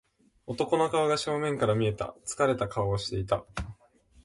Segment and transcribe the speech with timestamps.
[0.47, 2.15] 男の顔が正面から見えた。
[2.25, 3.45] 疲れた顔をしていた。